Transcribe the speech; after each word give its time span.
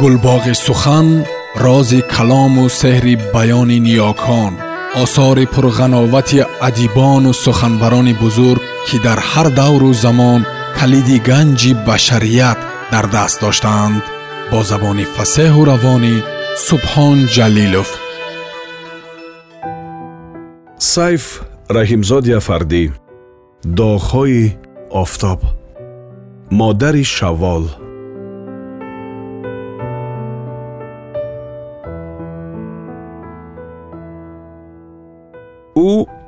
гулбоғи 0.00 0.54
сухан 0.66 1.08
рози 1.64 2.00
калому 2.14 2.64
сеҳри 2.80 3.14
баёни 3.34 3.78
ниёкон 3.86 4.52
осори 5.02 5.44
пурғановати 5.54 6.40
адибону 6.68 7.32
суханбарони 7.44 8.14
бузург 8.22 8.62
ки 8.86 8.96
дар 9.06 9.18
ҳар 9.30 9.48
давру 9.60 9.90
замон 10.04 10.40
калиди 10.78 11.16
ганҷи 11.28 11.72
башарият 11.88 12.58
дар 12.92 13.06
даст 13.14 13.36
доштаанд 13.44 14.02
бо 14.50 14.58
забони 14.70 15.06
фасеҳу 15.16 15.62
равонӣ 15.70 16.16
субҳон 16.66 17.18
ҷалилов. 17.34 17.88
Сайф 20.94 21.24
раҳимзоди 21.76 22.32
афардӣ. 22.40 22.84
Доғҳои 23.78 24.44
офтоб. 25.02 25.40
Модари 26.60 27.04
шаввол 27.16 27.64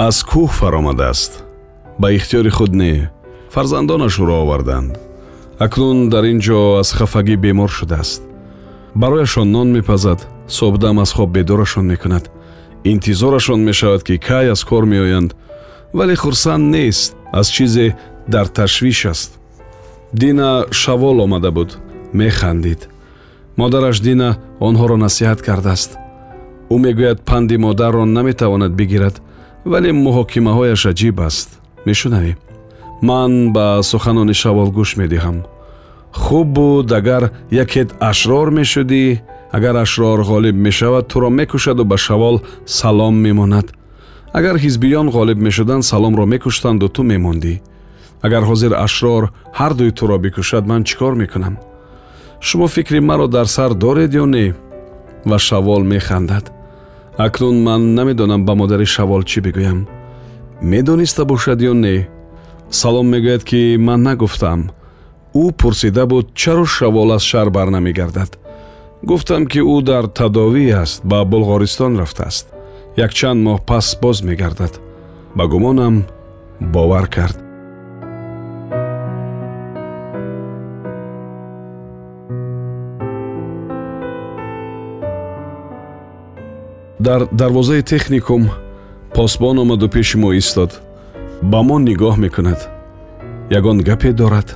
аз 0.09 0.17
кӯҳ 0.31 0.47
фаромадааст? 0.59 1.33
Ба 2.01 2.09
ихтиёри 2.19 2.51
худ 2.57 2.73
не 2.83 2.93
фарзандонаш 3.55 4.15
ӯро 4.23 4.37
оварданд. 4.45 4.93
Акнун 5.65 5.99
дар 6.13 6.25
ин 6.33 6.39
ҷо 6.47 6.59
аз 6.83 6.89
хафагӣ 6.99 7.37
бемор 7.45 7.71
шудааст. 7.79 8.23
Барояшон 9.01 9.49
нон 9.57 9.69
мепазад 9.77 10.21
собдам 10.59 10.97
аз 11.05 11.11
хоб 11.17 11.31
бедорашон 11.37 11.87
мекунад. 11.93 12.25
Интизорашон 12.93 13.61
мешавад 13.69 14.03
ки 14.07 14.15
кай 14.29 14.47
аз 14.55 14.65
кор 14.69 14.85
меоянд 14.93 15.31
вале 15.97 16.17
хурсанд 16.23 16.65
нест 16.75 17.17
аз 17.41 17.47
чизе 17.55 17.87
дар 18.35 18.47
ташвиш 18.47 19.01
аст. 19.13 19.31
Дина 20.21 20.49
шавол 20.71 21.17
омада 21.25 21.51
буд. 21.57 21.71
Механдид. 22.13 22.89
Модараш 23.57 23.99
дина 24.07 24.29
онҳоро 24.67 24.97
насиҳат 25.05 25.41
кардааст. 25.47 25.91
Ӯ 26.75 26.77
мегӯяд 26.85 27.19
панди 27.29 27.57
модарро 27.57 28.05
наметавонад 28.17 28.73
бигирад 28.81 29.17
вале 29.65 29.91
муҳокимаҳояш 29.93 30.83
аҷиб 30.93 31.19
аст. 31.29 31.49
Мешунавӣ. 31.87 32.33
Ман 33.09 33.33
ба 33.55 33.67
суханони 33.91 34.35
шавол 34.43 34.71
гӯш 34.79 34.91
медиҳам. 35.01 35.37
Хуб 36.23 36.47
буд 36.57 36.93
агар 37.01 37.23
якет 37.63 37.89
ашрор 38.11 38.49
мешудӣ 38.59 39.05
агар 39.57 39.77
ашрор 39.85 40.19
ғолиб 40.31 40.57
мешавад 40.67 41.05
туро 41.13 41.29
мекушаду 41.31 41.85
ба 41.85 41.97
шавол 42.07 42.37
салом 42.67 43.15
мемонад. 43.27 43.67
Агар 44.39 44.57
ҳизбиён 44.65 45.07
ғолиб 45.17 45.39
мешуданд 45.47 45.85
саломро 45.85 46.25
мекуштанду 46.27 46.89
ту 46.89 47.03
мемондӣ. 47.13 47.55
Агар 48.27 48.43
ҳозир 48.51 48.73
ашрор 48.87 49.23
ҳардуи 49.59 49.91
туро 49.99 50.17
бикушад 50.25 50.65
ман 50.71 50.85
чӣ 50.89 50.95
кор 51.01 51.15
мекунам? 51.23 51.55
Шумо 52.41 52.67
фикри 52.75 53.01
маро 53.01 53.27
дар 53.29 53.47
сар 53.57 53.71
доред 53.75 54.11
ё 54.23 54.25
не? 54.35 54.55
Ва 55.25 55.39
шавол 55.39 55.83
механдад 55.95 56.45
акнун 57.19 57.63
ман 57.63 57.95
намедонам 57.95 58.45
ба 58.45 58.55
модари 58.55 58.87
шавол 58.87 59.23
чӣ 59.23 59.41
бигӯям. 59.41 59.87
Медониста 60.63 61.25
бошад 61.25 61.61
ё 61.61 61.73
не? 61.75 62.09
Салом 62.71 63.07
мегӯяд 63.13 63.43
ки 63.45 63.77
ман 63.77 64.03
нагуфтам 64.03 64.71
ӯ 65.35 65.53
пурсида 65.59 66.07
буд 66.07 66.35
чаро 66.35 66.65
шавол 66.65 67.13
аз 67.13 67.23
шаҳр 67.23 67.51
барнамегардад 67.51 68.39
гуфтам 69.03 69.47
ки 69.47 69.61
ӯ 69.61 69.83
дар 69.83 70.05
тадовӣ 70.19 70.67
аст 70.83 71.01
ба 71.05 71.19
булғористон 71.25 71.99
рафтааст. 72.01 72.47
Якчанд 72.97 73.41
моҳ 73.47 73.59
пас 73.69 73.87
боз 74.03 74.23
мегардад. 74.23 74.81
Ба 75.35 75.45
гумонам 75.47 76.05
бовар 76.61 77.07
кард 77.09 77.52
дар 87.03 87.29
дарвозаи 87.33 87.83
техникум 87.83 88.51
посбон 89.15 89.59
омаду 89.59 89.89
пеши 89.89 90.17
мо 90.19 90.33
истод. 90.33 90.81
Ба 91.43 91.63
мо 91.63 91.77
нигоҳ 91.79 92.17
мекунад. 92.17 92.61
Ягон 93.51 93.79
гапе 93.89 94.13
дорад. 94.13 94.49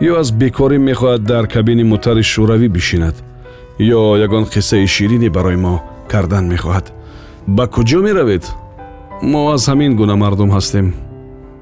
Ё 0.00 0.12
аз 0.20 0.30
бекорӣ 0.30 0.78
мехоҳад 0.78 1.22
дар 1.32 1.44
кабини 1.54 1.84
мутари 1.92 2.22
шӯравӣ 2.32 2.68
бишинад. 2.68 3.16
Ё 3.78 4.00
ягон 4.26 4.44
қиссаи 4.44 4.86
ширине 4.94 5.28
барои 5.36 5.56
мо 5.56 5.82
кардан 6.12 6.44
мехоҳад. 6.52 6.86
Ба 7.46 7.64
куҷо 7.74 8.00
меравед? 8.06 8.44
Мо 9.22 9.40
аз 9.54 9.62
ҳамин 9.68 9.92
гуна 9.96 10.16
мардум 10.16 10.50
ҳастем. 10.56 10.86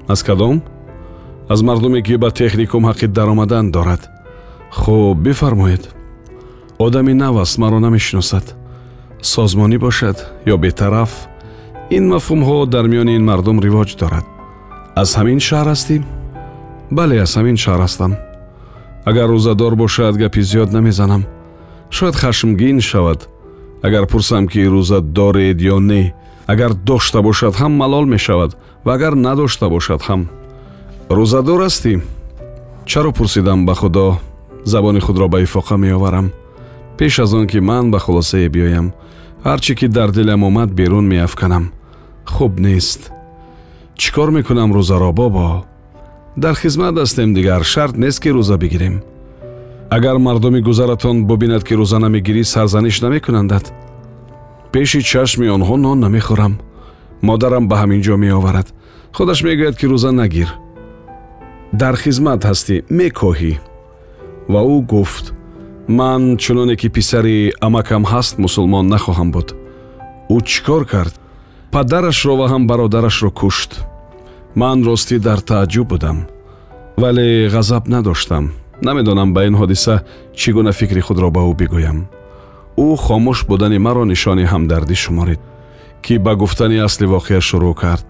Аз 0.07 0.23
кадом? 0.23 0.61
Аз 1.49 1.61
мардуме 1.61 2.01
ки 2.01 2.15
ба 2.17 2.29
техникум 2.31 2.83
ҳаққи 2.89 3.07
даромадан 3.07 3.71
дорад. 3.71 4.01
Хуб 4.71 5.17
бифармоед. 5.25 5.83
Одами 6.77 7.13
нав 7.13 7.37
аст 7.37 7.57
маро 7.57 7.79
намешиносад 7.79 8.64
созмонӣ 9.33 9.77
бошад 9.85 10.17
ё 10.53 10.55
бетараф 10.63 11.11
ин 11.97 12.03
мафҳумҳо 12.13 12.57
дар 12.73 12.85
миёни 12.91 13.13
ин 13.19 13.23
мардум 13.29 13.57
ривоҷ 13.65 13.89
дорад. 14.01 14.25
Аз 15.01 15.09
ҳамин 15.17 15.39
шаҳр 15.47 15.67
ҳастӣ 15.73 15.95
бале 16.97 17.15
аз 17.25 17.31
ҳамин 17.37 17.57
шаҳр 17.63 17.81
ҳастам. 17.85 18.11
Агар 19.09 19.27
рӯзадор 19.35 19.73
бошад 19.83 20.13
гапи 20.23 20.41
зиёд 20.51 20.69
намезанам. 20.77 21.23
Шояд 21.95 22.15
хашмгин 22.21 22.77
шавад. 22.89 23.19
Агар 23.87 24.03
пурсам 24.11 24.43
ки 24.51 24.59
рӯза 24.73 24.99
доред 25.17 25.57
ё 25.73 25.77
не 25.89 26.01
агар 26.53 26.71
дошта 26.89 27.19
бошад 27.27 27.53
ҳам 27.61 27.71
малол 27.81 28.05
мешавад 28.13 28.51
ва 28.85 28.91
агар 28.97 29.13
надошта 29.25 29.65
бошад 29.75 30.01
ҳам. 30.07 30.21
Рӯзадор 31.17 31.59
ҳастӣ 31.65 31.93
чаро 32.89 33.11
пурсидам 33.17 33.59
ба 33.67 33.73
худо? 33.81 34.05
Забони 34.71 34.99
худро 35.05 35.27
ба 35.33 35.37
ифоқа 35.45 35.75
меоварам 35.77 36.27
пеш 36.97 37.19
аз 37.19 37.33
он 37.33 37.47
ки 37.47 37.59
ман 37.59 37.91
ба 37.91 37.99
хулосае 37.99 38.49
биёям 38.49 38.93
ҳарчӣ 39.45 39.73
ки 39.75 39.87
дар 39.87 40.11
дилам 40.11 40.43
омад 40.43 40.69
берун 40.71 41.05
меафканам 41.07 41.71
хуб 42.25 42.59
нест 42.59 43.11
чӣ 43.99 44.11
кор 44.15 44.29
мекунам 44.31 44.73
рӯзаро 44.73 45.11
бобо 45.11 45.65
дар 46.37 46.55
хизмат 46.55 46.95
ҳастем 46.95 47.33
дигар 47.33 47.63
шарт 47.63 47.97
нест 47.97 48.19
ки 48.23 48.29
рӯза 48.29 48.57
бигирем 48.57 48.95
агар 49.89 50.17
мардуми 50.17 50.61
гузаратон 50.61 51.25
бубинад 51.25 51.63
ки 51.63 51.73
рӯза 51.73 51.97
намегирӣ 51.99 52.43
сарзаниш 52.43 53.01
намекунандад 53.01 53.65
пеши 54.71 55.01
чашми 55.01 55.47
онҳо 55.55 55.75
нон 55.85 55.97
намехӯрам 56.05 56.53
модарам 57.21 57.67
ба 57.67 57.75
ҳамин 57.81 58.01
ҷо 58.05 58.15
меоварад 58.23 58.67
худаш 59.15 59.39
мегӯяд 59.47 59.75
ки 59.79 59.85
рӯза 59.91 60.11
нагир 60.11 60.49
дар 61.81 61.95
хизмат 62.03 62.41
ҳастӣ 62.49 62.75
мекоҳӣ 62.97 63.53
ва 64.51 64.61
ӯ 64.75 64.77
гуфт 64.91 65.34
ман 65.87 66.37
чуноне 66.37 66.75
ки 66.75 66.89
писари 66.89 67.53
амакам 67.61 68.03
ҳаст 68.05 68.37
мусулмон 68.37 68.85
нахоҳам 68.93 69.31
буд. 69.31 69.47
Ӯ 70.35 70.37
чӣ 70.49 70.59
кор 70.65 70.83
кард 70.85 71.13
падарашро 71.71 72.33
ва 72.37 72.47
ҳам 72.51 72.67
бародарашро 72.67 73.29
кушт. 73.31 73.71
Ман 74.55 74.77
ростӣ 74.87 75.19
дар 75.19 75.39
тааҷҷуб 75.49 75.87
будам 75.87 76.17
вале 76.97 77.47
ғазаб 77.55 77.83
надоштам. 77.87 78.45
Намедонам 78.81 79.33
ба 79.33 79.41
ин 79.47 79.55
ҳодиса 79.61 79.95
чӣ 80.39 80.49
гуна 80.55 80.71
фикри 80.71 81.01
худро 81.01 81.29
ба 81.31 81.41
ӯ 81.51 81.53
бигӯям. 81.59 81.99
Ӯ 82.85 82.87
хомӯш 83.05 83.39
будани 83.49 83.77
маро 83.85 84.03
нишони 84.05 84.45
ҳамдардӣ 84.53 84.95
шуморид 85.03 85.41
ки 86.03 86.17
ба 86.25 86.33
гуфтани 86.35 86.77
асли 86.87 87.05
воқеа 87.15 87.41
шурӯъ 87.49 87.73
кард. 87.81 88.05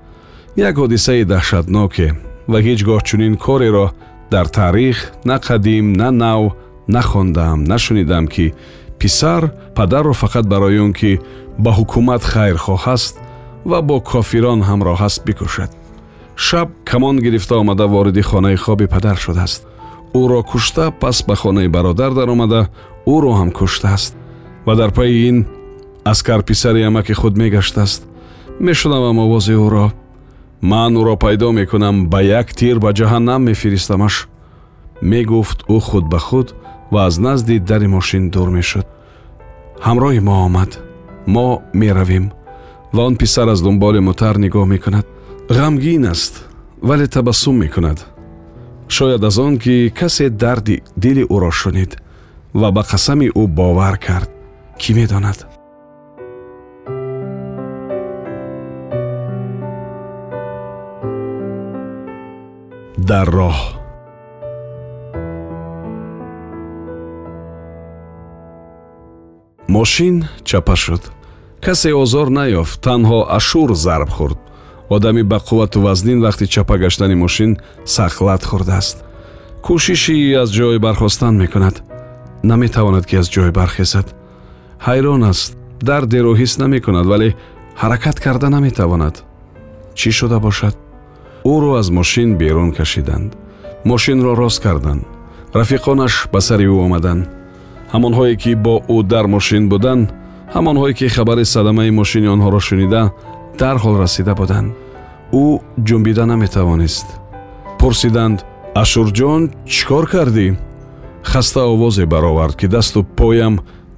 Як 0.67 0.75
ҳодисаи 0.81 1.23
даҳшатноке 1.31 2.07
ва 2.51 2.57
ҳеҷ 2.65 2.79
гоҳ 2.87 3.01
чунин 3.07 3.33
кореро 3.45 3.87
дар 4.33 4.47
таърих 4.57 4.97
на 5.25 5.37
қадим 5.47 5.85
на 6.01 6.09
нав 6.11 6.41
нахондаам 6.88 7.63
нашунидам 7.63 8.28
ки 8.28 8.53
писар 9.00 9.51
падарро 9.75 10.13
фақат 10.13 10.46
барои 10.47 10.79
он 10.79 10.94
ки 10.94 11.19
ба 11.57 11.72
ҳукумат 11.72 12.23
хайрхоҳ 12.23 12.88
аст 12.96 13.19
ва 13.66 13.81
бо 13.81 14.00
кофирон 14.01 14.62
ҳамроҳ 14.69 15.01
аст 15.01 15.25
бикушад. 15.25 15.72
Шаб 16.35 16.69
камон 16.85 17.19
гирифта 17.19 17.56
омада 17.57 17.88
вориди 17.88 18.22
хонаи 18.22 18.56
хоби 18.56 18.88
падар 18.88 19.18
шудааст. 19.18 19.68
Ӯро 20.13 20.44
кушта 20.44 20.91
пас 20.91 21.23
ба 21.28 21.35
хонаи 21.35 21.68
бародар 21.68 22.12
даромада 22.13 22.69
ӯро 23.07 23.31
ҳам 23.40 23.52
куштааст. 23.52 24.16
Ва 24.66 24.76
дар 24.76 24.91
пайи 24.91 25.28
ин 25.29 25.47
аскар 26.03 26.43
писари 26.43 26.81
амаки 26.84 27.14
худ 27.14 27.38
мегаштааст. 27.38 28.02
Мешунавам 28.59 29.17
овози 29.20 29.53
ӯро. 29.53 29.91
Ман 30.61 30.93
ӯро 30.97 31.16
пайдо 31.17 31.52
мекунам 31.52 32.08
ба 32.09 32.22
як 32.22 32.53
тир 32.53 32.79
ба 32.79 32.90
ҷаҳаннам 32.93 33.41
мефиристамаш. 33.43 34.28
Мегуфт 35.02 35.59
ӯ 35.76 35.79
худ 35.79 36.05
ба 36.14 36.20
худ 36.20 36.47
ва 36.91 37.05
аз 37.05 37.17
назди 37.17 37.59
дари 37.59 37.87
мошин 37.87 38.29
дур 38.29 38.49
мешуд. 38.49 38.85
Ҳамроҳи 39.85 40.20
мо 40.20 40.35
омад. 40.46 40.72
Мо 41.28 41.61
меравем. 41.73 42.32
Ва 42.93 43.02
он 43.08 43.16
писар 43.16 43.47
аз 43.47 43.61
дунболи 43.61 43.99
мутар 43.99 44.35
нигоҳ 44.35 44.66
мекунад. 44.66 45.05
Ғамгин 45.49 46.05
аст 46.14 46.34
вале 46.82 47.08
табассум 47.08 47.55
мекунад. 47.64 47.99
Шояд 48.87 49.23
аз 49.23 49.37
он 49.37 49.58
ки 49.58 49.93
касе 49.99 50.29
дарди 50.29 50.84
дили 50.97 51.23
ӯро 51.35 51.52
шунид 51.52 51.91
ва 52.53 52.72
ба 52.72 52.82
қасами 52.91 53.28
ӯ 53.41 53.47
бовар 53.47 53.97
кард. 53.97 54.29
Кӣ 54.81 54.93
медонад? 54.93 55.40
Дар 63.09 63.28
роҳ 63.38 63.84
мошин 69.67 70.26
чапа 70.44 70.76
шуд. 70.76 71.02
Касе 71.62 71.94
озор 71.94 72.28
наёфт 72.29 72.82
танҳо 72.82 73.26
ашур 73.38 73.73
зарб 73.76 74.09
хӯрд 74.09 74.38
одами 74.90 75.23
ба 75.23 75.38
қуввату 75.38 75.82
вазнин 75.82 76.22
вақти 76.22 76.46
чапа 76.47 76.78
гаштани 76.78 77.16
мошин 77.16 77.58
сахлат 77.85 78.44
хӯрдааст 78.44 78.97
кӯшиши 79.66 80.34
аз 80.41 80.50
ҷой 80.58 80.78
бархостан 80.79 81.34
мекунад. 81.38 81.76
Наметавонад 82.44 83.06
ки 83.06 83.16
аз 83.16 83.28
ҷой 83.34 83.52
бархезад 83.52 84.08
ҳайрон 84.85 85.23
аст 85.32 85.58
дардеро 85.82 86.34
ҳис 86.40 86.53
намекунад 86.59 87.06
вале 87.06 87.29
ҳаракат 87.82 88.17
карда 88.26 88.50
наметавонад. 88.50 89.16
Чӣ 90.00 90.09
шуда 90.12 90.40
бошад? 90.40 90.76
Ӯро 91.53 91.72
аз 91.79 91.90
мошин 91.90 92.38
берун 92.38 92.72
кашиданд. 92.72 93.29
Мошинро 93.85 94.35
рост 94.35 94.59
карданд. 94.66 95.03
Рафиқонаш 95.59 96.14
ба 96.34 96.40
сари 96.41 96.66
ӯ 96.66 96.76
омаданд 96.85 97.34
ҳамонҳое 97.95 98.35
ки 98.41 98.51
бо 98.65 98.75
ӯ 98.95 98.97
дар 99.13 99.25
мошин 99.35 99.63
буданд 99.73 100.05
ҳамонҳое 100.55 100.93
ки 100.99 101.07
хабари 101.15 101.45
садамаи 101.55 101.91
мошини 101.99 102.27
онҳоро 102.35 102.59
шунида 102.67 103.01
дарҳол 103.61 103.95
расида 104.03 104.33
буданд 104.41 104.69
ӯ 105.43 105.45
ҷунбида 105.87 106.23
наметавонист 106.31 107.07
пурсиданд 107.79 108.37
ашурҷон 108.83 109.41
чӣ 109.73 109.81
кор 109.89 110.05
кардӣ 110.13 110.47
хаста 111.31 111.61
овозе 111.73 112.05
баровард 112.13 112.55
ки 112.59 112.67
дасту 112.75 112.99
поям 113.19 113.53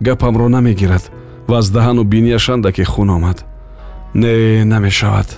гапамро 0.07 0.47
намегирад 0.57 1.03
ва 1.49 1.57
аз 1.61 1.67
даҳану 1.75 2.03
бинияш 2.13 2.45
андаке 2.53 2.83
хун 2.94 3.09
омад 3.17 3.38
не 4.21 4.63
намешавад 4.73 5.29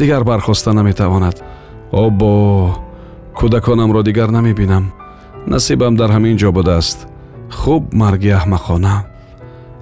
дигар 0.00 0.22
бархоста 0.30 0.70
наметавонад 0.78 1.36
обо 1.92 2.30
кӯдаконамро 3.38 4.00
дигар 4.08 4.28
намебинам 4.38 4.84
насибам 5.52 5.94
дар 6.00 6.10
ҳамин 6.16 6.36
ҷо 6.42 6.50
будааст 6.58 6.98
хуб 7.50 7.82
марги 7.92 8.30
аҳмақона. 8.38 8.94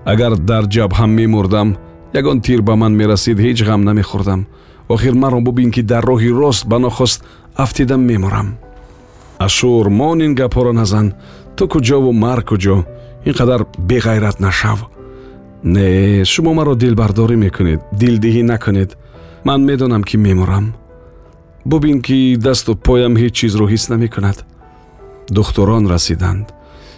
Агар 0.04 0.36
дар 0.36 0.64
ҷабҳам 0.64 1.10
мемурдам 1.10 1.76
ягон 2.14 2.40
тир 2.40 2.60
ба 2.62 2.74
ман 2.76 2.92
мерасид 3.00 3.38
ҳеҷ 3.38 3.58
ғам 3.68 3.80
намехӯрдам. 3.88 4.46
Охир 4.88 5.14
маро 5.14 5.40
бубин 5.40 5.70
ки 5.70 5.82
дар 5.82 6.04
роҳи 6.04 6.30
рост 6.40 6.66
ба 6.66 6.78
нохост 6.78 7.24
афтида 7.56 7.96
мемурам 7.96 8.48
ашур 9.38 9.88
мон 9.88 10.20
ин 10.26 10.34
гапҳоро 10.34 10.72
назан. 10.72 11.06
Ту 11.56 11.68
куҷову 11.72 12.12
мар 12.12 12.40
куҷо? 12.50 12.76
Ин 13.28 13.34
қадар 13.38 13.60
беғайрат 13.88 14.40
нашав. 14.40 14.78
Не 15.64 16.24
шумо 16.24 16.52
маро 16.54 16.74
дилбардорӣ 16.74 17.36
мекунед 17.36 17.80
дилдиҳӣ 18.00 18.42
накунед. 18.42 18.90
Ман 19.44 19.60
медонам 19.64 20.02
ки 20.08 20.16
мемурам 20.16 20.74
бубин 21.64 21.98
ки 22.06 22.36
дасту 22.36 22.74
поям 22.86 23.14
ҳеҷ 23.16 23.32
чизро 23.38 23.66
ҳис 23.72 23.84
намекунад. 23.92 24.44
Духтурон 25.36 25.84
расиданд 25.92 26.46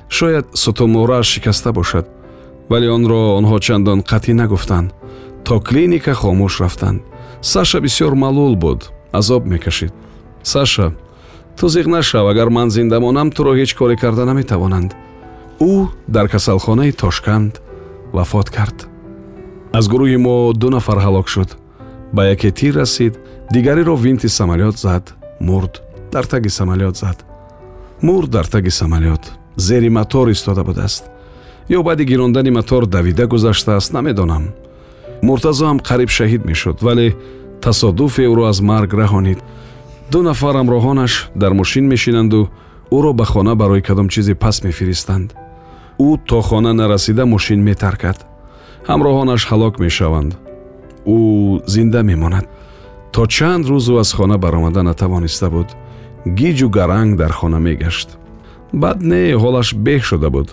шояд 0.08 0.46
сутуморааш 0.62 1.26
шикаста 1.32 1.72
бошад 1.72 2.06
вале 2.70 2.88
онро 2.96 3.20
онҳо 3.38 3.58
чандон 3.66 4.00
қатъӣ 4.10 4.32
нагуфтанд 4.40 4.88
то 5.44 5.60
клиника 5.60 6.12
хомӯш 6.20 6.54
рафтанд 6.60 7.00
саша 7.40 7.78
бисёр 7.80 8.12
маълул 8.14 8.56
буд 8.56 8.90
азоб 9.12 9.46
мекашид. 9.46 9.92
Саша 10.42 10.92
ту 11.56 11.66
зиқ 11.68 11.86
нашав 11.86 12.26
агар 12.28 12.48
ман 12.50 12.70
зинда 12.70 13.00
монам 13.00 13.30
туро 13.30 13.52
ҳеҷ 13.54 13.74
коре 13.78 13.96
карда 13.96 14.24
наметавонанд. 14.24 14.94
Ӯ 15.60 15.88
дар 16.08 16.28
касалхонаи 16.28 16.92
тошканд 16.92 17.60
вафот 18.12 18.50
кард. 18.50 18.88
Аз 19.72 19.88
гурӯҳи 19.88 20.16
мо 20.16 20.52
ду 20.52 20.70
нафар 20.70 20.98
ҳалок 20.98 21.28
шуд. 21.28 21.50
Ба 22.12 22.22
яке 22.34 22.50
тир 22.50 22.74
расид 22.74 23.14
дигариро 23.52 23.94
винти 23.96 24.28
самолёт 24.28 24.76
зад 24.78 25.14
мурд 25.40 25.82
дар 26.12 26.24
таги 26.26 26.48
самолёт 26.48 26.96
зад. 26.96 27.18
Мурд 28.02 28.30
дар 28.30 28.46
таги 28.46 28.70
самолёт 28.70 29.37
зери 29.58 29.88
матор 29.88 30.28
истода 30.28 30.64
будааст. 30.64 31.04
Ё 31.70 31.82
баъди 31.82 32.04
гирондани 32.04 32.50
матор 32.50 32.86
давида 32.86 33.26
гузаштааст 33.26 33.92
намедонам. 33.92 34.44
Муртазо 35.22 35.64
ҳам 35.66 35.78
қариб 35.88 36.10
шаҳид 36.18 36.42
мешуд 36.46 36.82
вале 36.82 37.14
тасодуфе 37.62 38.22
ӯро 38.32 38.44
аз 38.48 38.60
марг 38.60 38.90
раҳонид. 38.94 39.38
Ду 40.12 40.22
нафар 40.22 40.54
ҳамроҳонаш 40.60 41.12
дар 41.42 41.52
мошин 41.60 41.84
мешинанду 41.94 42.48
ӯро 42.96 43.12
ба 43.18 43.24
хона 43.24 43.54
барои 43.54 43.82
кадом 43.82 44.08
чизе 44.08 44.34
пас 44.34 44.56
мефиристанд. 44.64 45.28
Ӯ 45.98 46.18
то 46.28 46.40
хона 46.40 46.72
нарасида 46.72 47.24
мошин 47.26 47.60
метаркад. 47.68 48.18
Ҳамроҳонаш 48.90 49.42
ҳалок 49.50 49.74
мешаванд. 49.84 50.32
Ӯ 51.06 51.16
зинда 51.74 52.02
мемонад. 52.02 52.46
То 53.14 53.26
чанд 53.26 53.64
рӯзу 53.66 53.94
аз 54.02 54.10
хона 54.12 54.36
баромада 54.38 54.82
натавониста 54.82 55.50
буд. 55.50 55.68
Гиҷу 56.38 56.68
гаранг 56.76 57.16
дар 57.16 57.32
хона 57.32 57.58
мегашт 57.58 58.08
баъд 58.72 58.98
не 59.10 59.34
ҳолаш 59.42 59.68
беҳ 59.86 60.02
шуда 60.08 60.30
буд. 60.30 60.48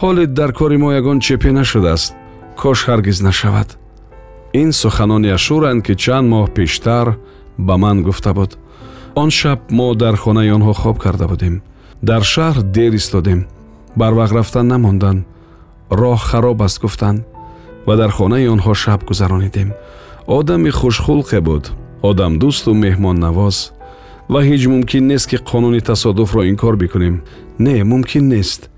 Ҳоле 0.00 0.26
дар 0.26 0.52
кори 0.52 0.76
мо 0.76 0.92
ягон 1.00 1.18
чепе 1.20 1.50
нашудааст. 1.52 2.14
Кош 2.60 2.78
ҳаргиз 2.88 3.18
нашавад. 3.28 3.68
Ин 4.60 4.72
суханони 4.72 5.30
ашуранд 5.38 5.82
ки 5.86 5.94
чанд 6.02 6.26
моҳ 6.32 6.46
пештар 6.56 7.06
ба 7.58 7.74
ман 7.76 8.02
гуфта 8.02 8.32
буд. 8.34 8.58
Он 9.14 9.30
шаб 9.30 9.60
мо 9.70 9.94
дар 9.94 10.16
хонаи 10.16 10.50
онҳо 10.56 10.72
хоб 10.82 10.96
карда 10.98 11.26
будем. 11.28 11.62
Дар 12.02 12.22
шаҳр 12.22 12.62
дер 12.76 12.92
истодем. 12.94 13.40
Барвақт 14.00 14.34
рафтан 14.38 14.66
намонданд 14.68 15.26
роҳ 15.90 16.18
хароб 16.30 16.62
аст 16.62 16.80
гуфтанд 16.82 17.24
ва 17.86 17.94
дар 17.96 18.10
хонаи 18.10 18.46
онҳо 18.54 18.74
шаб 18.74 19.00
гузаронидем. 19.08 19.68
Одами 20.26 20.70
хушхулқе 20.70 21.40
буд. 21.40 21.64
Одамдӯсту 22.08 22.70
меҳмоннавоз 22.84 23.56
ва 24.28 24.40
ҳеҷ 24.48 24.62
мумкин 24.72 25.06
нест 25.06 25.26
ки 25.30 25.36
қонуни 25.36 25.80
тасодуфро 25.80 26.42
инкор 26.44 26.76
бикунем 26.76 27.22
не 27.58 27.84
мумкин 27.84 28.28
нест 28.28 28.70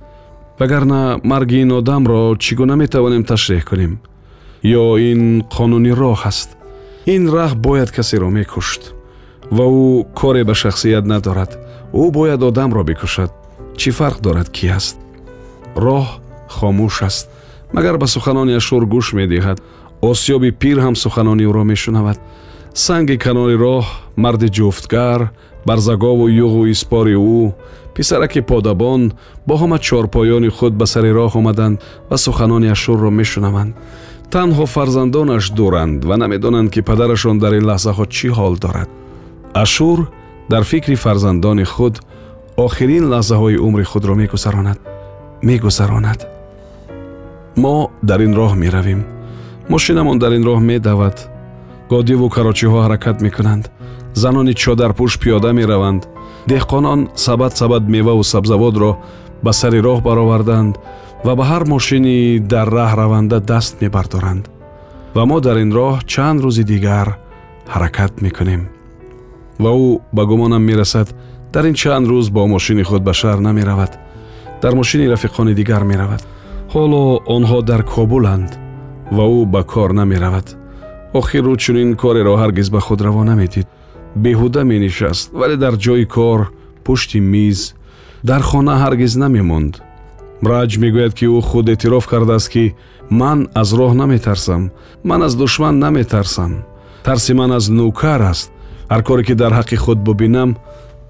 вагарна 0.58 1.20
марги 1.22 1.60
ин 1.62 1.72
одамро 1.72 2.36
чӣ 2.42 2.54
гуна 2.56 2.76
метавонем 2.76 3.24
ташреҳ 3.24 3.64
кунем 3.70 3.92
ё 4.62 4.84
ин 5.10 5.42
қонуни 5.56 5.92
роҳ 6.02 6.20
аст 6.30 6.48
ин 7.06 7.22
раҳ 7.36 7.54
бояд 7.66 7.90
касеро 7.96 8.28
мекушт 8.30 8.82
ва 9.56 9.64
ӯ 9.64 10.04
коре 10.18 10.42
ба 10.44 10.54
шахсият 10.54 11.04
надорад 11.06 11.52
ӯ 11.92 12.10
бояд 12.10 12.42
одамро 12.42 12.82
бикушад 12.84 13.30
чӣ 13.80 13.90
фарқ 13.98 14.18
дорад 14.26 14.48
кӣ 14.56 14.66
аст 14.78 14.96
роҳ 15.76 16.06
хомӯш 16.56 16.96
аст 17.08 17.26
магар 17.72 17.96
ба 17.98 18.06
суханони 18.06 18.54
ашур 18.60 18.82
гӯш 18.94 19.06
медиҳад 19.20 19.58
осёби 20.10 20.50
пир 20.60 20.78
ҳам 20.84 20.94
суханони 20.94 21.44
ӯро 21.50 21.62
мешунавад 21.72 22.18
санги 22.76 23.16
канори 23.24 23.56
роҳ 23.64 23.84
марди 24.24 24.48
ҷуфтгар 24.56 25.20
барзагову 25.68 26.26
юғу 26.44 26.62
испори 26.74 27.16
ӯ 27.16 27.54
писараки 27.96 28.40
подабон 28.50 29.02
бо 29.46 29.54
ҳама 29.60 29.78
чорпоёни 29.86 30.50
худ 30.56 30.72
ба 30.80 30.86
сари 30.92 31.10
роҳ 31.18 31.32
омаданд 31.40 31.76
ва 32.10 32.16
суханони 32.24 32.68
ашурро 32.76 33.10
мешунаванд. 33.20 33.72
Танҳо 34.34 34.64
фарзандонаш 34.74 35.44
дуранд 35.58 36.04
ва 36.08 36.16
намедонанд 36.22 36.68
ки 36.74 36.80
падарашон 36.88 37.36
дар 37.38 37.52
ин 37.58 37.64
лаҳзаҳо 37.70 38.04
чӣ 38.16 38.28
ҳол 38.38 38.54
дорад. 38.64 38.88
Ашур 39.64 39.98
дар 40.52 40.62
фикри 40.70 40.96
фарзандони 41.04 41.64
худ 41.64 41.94
охирин 42.66 43.04
лаҳзаҳои 43.12 43.56
умри 43.66 43.84
худро 43.90 44.14
мегузаронад 44.22 44.78
мегузаронад 45.48 46.20
мо 47.62 47.76
дар 48.08 48.20
ин 48.26 48.32
роҳ 48.40 48.52
меравем. 48.62 49.00
Мошинамон 49.72 50.16
дар 50.22 50.32
ин 50.38 50.44
роҳ 50.48 50.60
медавад 50.72 51.35
годиву 51.90 52.26
карочиҳо 52.36 52.78
ҳаракат 52.84 53.16
мекунанд. 53.26 53.64
Занони 54.22 54.54
чодарпӯш 54.62 55.12
пиёда 55.22 55.50
мераванд. 55.58 56.02
Деҳқонон 56.50 57.00
сабад 57.26 57.52
сабад 57.60 57.82
меваву 57.94 58.24
сабзавотро 58.32 58.90
ба 59.44 59.52
сари 59.60 59.80
роҳ 59.86 59.98
бароварданд 60.08 60.74
ва 61.26 61.32
ба 61.38 61.44
ҳар 61.50 61.62
мошини 61.74 62.38
дар 62.52 62.68
раҳ 62.78 62.92
раванда 63.00 63.38
даст 63.50 63.74
мебардоранд. 63.82 64.44
Ва 65.16 65.22
мо 65.30 65.38
дар 65.46 65.56
ин 65.64 65.70
роҳ 65.78 65.94
чанд 66.12 66.38
рӯзи 66.44 66.64
дигар 66.72 67.08
ҳаракат 67.74 68.12
мекунем. 68.24 68.62
Ва 69.62 69.70
ӯ 69.86 70.00
ба 70.16 70.22
гумонам 70.30 70.62
мерасад 70.70 71.08
дар 71.54 71.64
ин 71.70 71.74
чанд 71.82 72.06
рӯз 72.10 72.26
бо 72.36 72.42
мошини 72.54 72.82
худ 72.88 73.02
ба 73.08 73.12
шаҳр 73.20 73.40
намеравад. 73.48 73.92
Дар 74.62 74.72
мошини 74.80 75.06
рафиқони 75.14 75.54
дигар 75.60 75.82
меравад. 75.92 76.22
Ҳоло 76.74 77.04
онҳо 77.36 77.58
дар 77.70 77.82
кобуланд 77.92 78.50
ва 79.16 79.24
ӯ 79.38 79.40
ба 79.52 79.62
кор 79.72 79.90
намеравад 80.00 80.65
охир 81.18 81.44
ӯ 81.52 81.54
чунин 81.62 81.90
кореро 82.02 82.34
ҳаргиз 82.42 82.68
ба 82.74 82.80
худ 82.86 83.00
раво 83.06 83.22
намедид 83.30 83.66
беҳуда 84.24 84.62
менишаст 84.72 85.26
вале 85.40 85.56
дар 85.64 85.74
ҷои 85.84 86.04
кор 86.16 86.40
пушти 86.84 87.20
миз 87.32 87.60
дар 88.28 88.42
хона 88.50 88.74
ҳаргиз 88.82 89.12
намемонд. 89.22 89.74
Раҷ 90.50 90.72
мегӯяд 90.82 91.12
ки 91.18 91.26
ӯ 91.38 91.40
худ 91.48 91.66
эътироф 91.72 92.04
кардааст 92.12 92.48
ки 92.54 92.64
ман 93.20 93.38
аз 93.60 93.68
роҳ 93.78 93.92
наметарсам 94.00 94.62
ман 95.08 95.20
аз 95.26 95.34
душман 95.40 95.74
наметарсам. 95.84 96.52
Тарси 97.04 97.32
ман 97.40 97.50
аз 97.58 97.64
нӯкар 97.78 98.20
аст. 98.32 98.48
Ҳар 98.92 99.02
коре 99.08 99.22
ки 99.28 99.34
дар 99.34 99.52
ҳаққи 99.58 99.76
худ 99.84 99.98
бубинам 100.06 100.50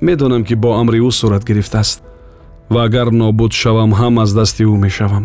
медонам 0.06 0.42
ки 0.48 0.54
бо 0.62 0.70
амри 0.80 0.98
ӯ 1.08 1.10
сурат 1.10 1.44
гирифтааст. 1.48 1.98
Ва 2.72 2.80
агар 2.86 3.08
нобуд 3.20 3.52
шавам 3.52 3.92
ҳам 4.00 4.14
аз 4.22 4.30
дасти 4.38 4.64
ӯ 4.64 4.76
мешавам. 4.84 5.24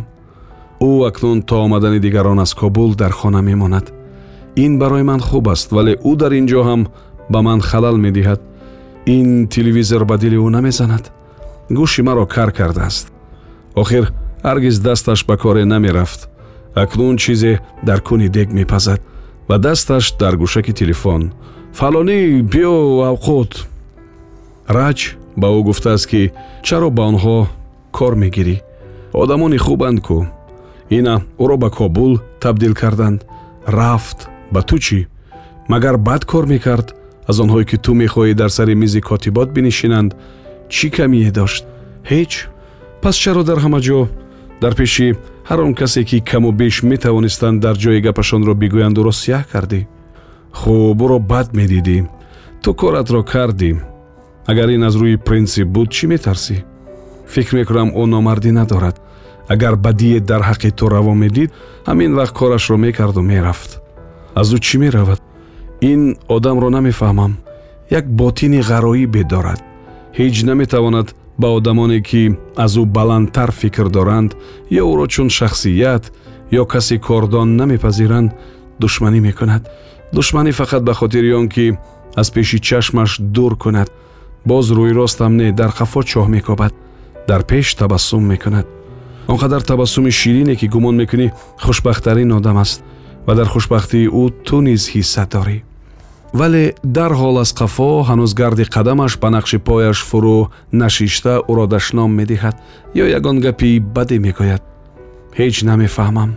Ӯ 0.88 0.92
акнун 1.10 1.42
то 1.48 1.56
омадани 1.66 2.00
дигарон 2.00 2.40
аз 2.40 2.52
кобул 2.54 2.92
дар 3.02 3.12
хона 3.12 3.42
мемонад 3.42 3.86
ин 4.56 4.80
барои 4.80 5.04
ман 5.04 5.20
хуб 5.20 5.50
аст 5.50 5.72
вале 5.72 5.94
ӯ 5.96 6.16
дар 6.16 6.32
ин 6.34 6.48
ҷо 6.48 6.62
ҳам 6.64 6.88
ба 7.30 7.42
ман 7.42 7.62
халал 7.62 7.98
медиҳад. 7.98 8.42
ин 9.06 9.48
телевизор 9.48 10.06
ба 10.06 10.18
дили 10.18 10.38
ӯ 10.38 10.50
намезанад. 10.50 11.12
гӯши 11.70 12.02
маро 12.02 12.26
кар 12.26 12.52
кардааст. 12.52 13.12
охир 13.76 14.12
ҳаргиз 14.44 14.80
дасташ 14.80 15.26
ба 15.26 15.38
коре 15.38 15.66
намерафт. 15.66 16.30
акнун 16.76 17.18
чизе 17.18 17.60
дар 17.84 18.02
куни 18.02 18.28
дег 18.30 18.52
мепазад 18.54 19.02
ва 19.50 19.58
дасташ 19.58 20.14
дар 20.20 20.36
гӯшаки 20.36 20.74
телефон. 20.74 21.34
фалонӣ 21.74 22.42
биё 22.52 22.76
авқот 23.12 23.52
раҷ 24.68 25.00
ба 25.38 25.48
ӯ 25.48 25.64
гуфтааст 25.64 26.08
ки 26.12 26.32
чаро 26.64 26.90
ба 26.98 27.04
онҳо 27.12 27.48
кор 27.92 28.14
мегирӣ? 28.16 28.58
одамони 29.14 29.58
хубанд 29.58 30.00
кӯ 30.08 30.20
ина 30.98 31.16
ӯро 31.44 31.58
ба 31.64 31.70
кобул 31.70 32.20
табдил 32.42 32.74
карданд. 32.82 33.20
рафт 33.68 34.31
ба 34.54 34.62
ту 34.70 34.78
чӣ? 34.86 35.00
Магар 35.72 35.96
бад 35.98 36.22
кор 36.32 36.46
мекард 36.54 36.88
аз 37.30 37.38
онҳое 37.44 37.66
ки 37.70 37.78
ту 37.86 37.92
мехоҳӣ 38.02 38.34
дар 38.42 38.50
сари 38.58 38.76
мизи 38.82 39.02
котибот 39.10 39.50
бинишинанд 39.56 40.12
чӣ 40.76 40.88
камие 40.98 41.32
дошт? 41.32 41.64
Ҳеҷ 42.12 42.32
пас 43.02 43.16
чаро 43.22 43.44
дар 43.50 43.60
ҳама 43.64 43.80
ҷо? 43.88 44.00
Дар 44.62 44.74
пеши 44.80 45.08
ҳар 45.50 45.60
он 45.66 45.74
касе 45.80 46.02
ки 46.10 46.18
каму 46.30 46.52
беш 46.52 46.76
метавонистанд 46.92 47.58
дар 47.66 47.76
ҷои 47.84 48.04
гапашонро 48.06 48.54
бигӯянду 48.62 49.02
ростяҳ 49.08 49.44
кардӣ? 49.52 49.82
Хуб 50.60 51.00
ӯро 51.06 51.20
бад 51.32 51.48
медидӣ. 51.58 51.98
Ту 52.64 52.70
коратро 52.82 53.22
кардӣ. 53.34 53.72
Агар 54.52 54.70
ин 54.76 54.84
аз 54.88 54.96
рӯи 55.02 55.18
принсип 55.28 55.68
буд 55.76 55.90
чӣ 55.96 56.06
метарсӣ? 56.14 56.56
Фикр 57.34 57.54
мекунам 57.60 57.90
ӯ 58.02 58.04
номардӣ 58.14 58.52
надорад. 58.60 58.98
Агар 59.54 59.76
бадие 59.76 60.20
дар 60.20 60.42
ҳаққи 60.50 60.72
ту 60.78 60.86
раво 60.90 61.14
медид 61.14 61.50
ҳамин 61.88 62.12
вақт 62.20 62.34
корашро 62.40 62.78
мекарду 62.78 63.22
мерафт 63.22 63.81
аз 64.40 64.48
ӯ 64.56 64.58
чӣ 64.66 64.78
меравад 64.84 65.22
ин 65.92 66.02
одамро 66.36 66.70
намефаҳмам 66.78 67.34
як 67.90 68.06
ботини 68.20 68.62
ғароибе 68.70 69.24
дорад 69.34 69.62
ҳеҷ 70.18 70.36
наметавонад 70.50 71.08
ба 71.42 71.48
одамоне 71.58 72.00
ки 72.10 72.22
аз 72.64 72.74
ӯ 72.82 72.84
баландтар 72.98 73.52
фикр 73.52 73.88
доранд 73.98 74.32
ё 74.80 74.84
ӯро 74.92 75.06
чун 75.14 75.30
шахсият 75.30 76.04
ё 76.52 76.64
каси 76.66 76.98
кордон 77.08 77.48
намепазиранд 77.60 78.32
душманӣ 78.80 79.20
мекунад 79.28 79.64
душманӣ 80.14 80.52
фақат 80.60 80.82
ба 80.88 80.94
хотири 80.94 81.32
он 81.40 81.48
ки 81.50 81.66
аз 82.16 82.28
пеши 82.32 82.60
чашмаш 82.60 83.12
дур 83.20 83.54
кунад 83.64 83.90
боз 84.46 84.72
рӯйростам 84.72 85.32
не 85.40 85.52
дар 85.52 85.72
қафо 85.80 86.02
чоҳ 86.12 86.28
мекобад 86.28 86.74
дар 87.28 87.44
пеш 87.44 87.74
табассум 87.76 88.24
мекунад 88.34 88.68
он 89.28 89.38
қадар 89.38 89.62
табассуми 89.64 90.10
ширине 90.10 90.56
ки 90.56 90.68
гумон 90.68 90.96
мекунӣ 91.02 91.32
хушбахттарин 91.60 92.32
одам 92.32 92.58
аст 92.58 92.84
ва 93.28 93.34
дар 93.36 93.48
хушбахтии 93.54 94.08
ӯ 94.22 94.24
ту 94.46 94.62
низ 94.62 94.84
ҳисса 94.94 95.26
дорӣ. 95.34 95.58
Вале 96.34 96.64
дарҳол 96.84 97.38
аз 97.44 97.52
қафо 97.60 97.90
ҳанӯз 98.10 98.32
гарди 98.42 98.64
қадамаш 98.76 99.14
ба 99.22 99.30
нақши 99.36 99.58
пояш 99.68 99.98
фурӯ 100.10 100.38
нашишта 100.82 101.34
ӯро 101.52 101.66
дашном 101.74 102.12
медиҳад 102.20 102.56
ё 103.02 103.06
ягон 103.18 103.38
гапи 103.46 103.80
бадӣ 103.96 104.18
мегӯяд. 104.26 104.64
Ҳеҷ 105.40 105.56
намефаҳмам. 105.70 106.30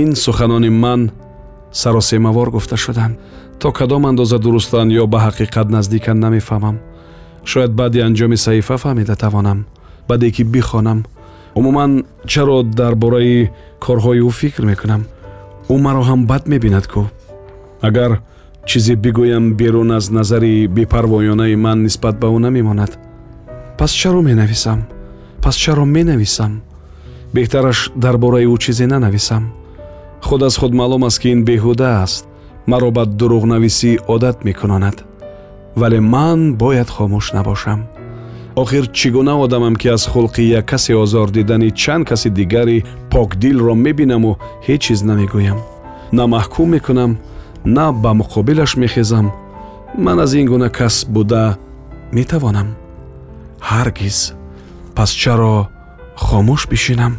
Ин 0.00 0.10
суханони 0.24 0.70
ман 0.84 1.00
саросемавор 1.72 2.48
гуфта 2.50 2.76
шуданд. 2.76 3.18
То 3.60 3.72
кадом 3.72 4.02
андоза 4.10 4.38
дурустанд 4.38 4.90
ё 5.02 5.04
ба 5.12 5.18
ҳақиқат 5.26 5.66
наздиканд 5.76 6.20
намефаҳмам. 6.24 6.76
Шояд 7.50 7.72
баъди 7.80 7.98
анҷоми 8.08 8.36
саҳифа 8.44 8.76
фаҳмида 8.84 9.16
тавонам 9.16 9.58
баъде 10.08 10.30
ки 10.30 10.42
бихонам. 10.44 11.04
Умуман 11.58 12.04
чаро 12.26 12.62
дар 12.62 12.94
бораи 12.94 13.50
корҳои 13.84 14.20
ӯ 14.28 14.30
фикр 14.40 14.62
мекунам 14.70 15.02
ӯ 15.72 15.76
маро 15.84 16.02
ҳам 16.08 16.20
бад 16.30 16.42
мебинад 16.52 16.86
кӯ 16.92 17.02
агар 17.88 18.12
чизе 18.68 18.94
бигӯям 19.04 19.44
берун 19.58 19.90
аз 19.98 20.06
назари 20.16 20.52
бепарвоёнаи 20.76 21.56
ман 21.64 21.78
нисбат 21.86 22.16
ба 22.22 22.28
ӯ 22.36 22.38
намемонад 22.46 22.92
пас 23.78 23.92
чаро 24.00 24.20
менависам? 24.20 24.80
Пас 25.42 25.56
чаро 25.62 25.84
менависам? 25.96 26.52
Беҳтараш 27.34 27.78
дар 27.96 28.16
бораи 28.18 28.46
ӯ 28.54 28.56
чизе 28.64 28.86
нанависам? 28.86 29.42
Худ 30.26 30.42
аз 30.42 30.54
худ 30.60 30.72
маълум 30.74 31.04
аст 31.08 31.18
ки 31.20 31.28
ин 31.34 31.40
беҳуда 31.48 32.02
аст. 32.04 32.26
Маро 32.70 32.90
ба 32.96 33.04
дурӯғнависӣ 33.18 33.92
одат 34.14 34.44
мекунонад. 34.44 34.96
Вале 35.80 36.00
ман 36.00 36.40
бояд 36.62 36.88
хомӯш 36.96 37.26
набошам 37.36 37.80
охир 38.56 38.86
чӣ 38.92 39.10
гуна 39.10 39.34
одамам 39.36 39.76
ки 39.76 39.88
аз 39.88 40.06
хулқи 40.06 40.42
як 40.42 40.66
касе 40.66 40.94
озор 40.94 41.30
дидани 41.30 41.70
чанд 41.70 42.08
каси 42.08 42.30
дигари 42.30 42.84
покдилро 43.10 43.74
мебинаму 43.74 44.38
ҳеҷ 44.66 44.80
чиз 44.84 45.00
намегӯям. 45.02 45.58
На 46.12 46.24
маҳкум 46.26 46.68
мекунам 46.74 47.18
на 47.64 47.92
ба 47.92 48.10
муқобилаш 48.20 48.76
мехезам. 48.76 49.32
Ман 49.98 50.20
аз 50.20 50.34
ин 50.34 50.46
гуна 50.46 50.68
кас 50.70 51.06
буда 51.08 51.56
метавонам. 52.12 52.68
Ҳаргиз. 53.60 54.18
Пас 54.94 55.10
чаро 55.10 55.68
хомӯш 56.16 56.62
бишинам 56.70 57.12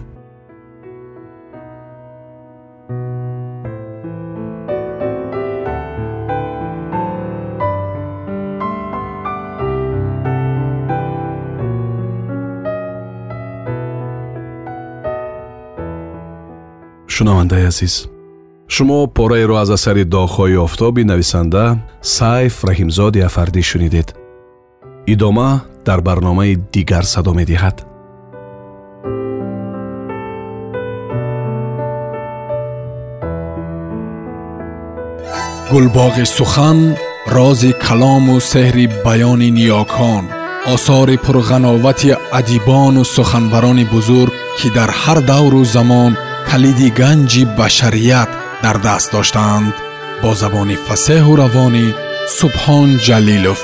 шунавандаи 17.22 17.66
азиз. 17.66 18.08
Шумо 18.68 19.08
пораеро 19.18 19.56
аз 19.64 19.70
асари 19.78 20.04
доғҳои 20.16 20.58
офтоби 20.66 21.04
нависанда 21.12 21.66
сайф 22.02 22.56
раҳимзоди 22.70 23.20
афардӣ 23.30 23.62
шунидед. 23.72 24.08
Идома 25.14 25.50
дар 25.86 26.00
барномаи 26.08 26.56
дигар 26.74 27.06
садо 27.14 27.32
медиҳад. 27.40 27.78
Гулбоғи 35.72 36.26
сухан 36.38 36.80
рози 37.36 37.72
калому 37.86 38.36
сеҳри 38.52 38.86
баёни 39.06 39.50
ниёкон 39.58 40.24
осори 40.74 41.18
пурғановати 41.26 42.12
адибону 42.40 43.04
суханбарони 43.16 43.86
бузург 43.94 44.34
ки 44.58 44.68
дар 44.78 44.90
ҳар 45.02 45.20
давру 45.32 45.64
замон 45.76 46.14
калиди 46.50 46.90
ганҷи 47.00 47.44
башарият 47.60 48.32
дар 48.64 48.78
даст 48.86 49.08
доштаанд 49.16 49.76
бо 50.22 50.30
забони 50.42 50.78
фасеҳу 50.88 51.34
равонӣ 51.42 51.88
субҳон 52.38 52.90
ҷалилов 53.08 53.62